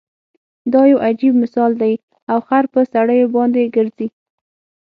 دا 0.73 0.81
يو 0.91 0.97
عجیب 1.07 1.33
مثال 1.43 1.71
دی 1.81 1.93
او 2.31 2.37
خر 2.47 2.63
په 2.73 2.79
سړیو 2.93 3.33
باندې 3.35 3.71
ګرځي. 3.75 4.07